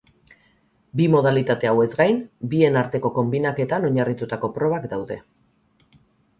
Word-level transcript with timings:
Bi 1.01 1.05
modalitate 1.15 1.69
hauez 1.73 1.89
gain, 1.99 2.17
bien 2.55 2.81
arteko 2.83 3.13
konbinaketan 3.19 3.87
oinarritutako 3.93 4.53
probak 4.59 4.93
daude. 4.97 5.23